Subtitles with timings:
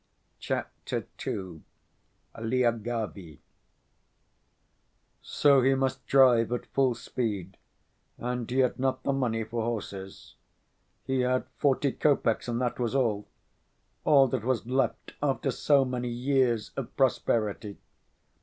[0.39, 1.61] Chapter II.
[2.35, 3.37] Lyagavy
[5.21, 7.55] So he must drive at full speed,
[8.17, 10.33] and he had not the money for horses.
[11.05, 13.27] He had forty kopecks, and that was all,
[14.03, 17.77] all that was left after so many years of prosperity!